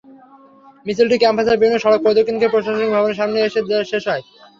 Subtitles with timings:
[0.85, 3.59] মিছিলটি ক্যাম্পাসের বিভিন্ন সড়ক প্রদক্ষিণ করে প্রশাসনিক ভবনের সামনে এসে
[3.91, 4.23] শেষ হয়।